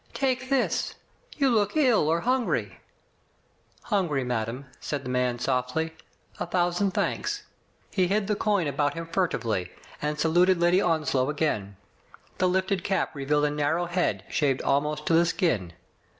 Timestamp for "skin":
15.23-15.71